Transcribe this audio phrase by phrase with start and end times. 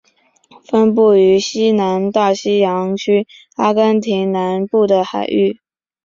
[0.63, 5.59] 分布于西南大西洋区阿根廷南部海域。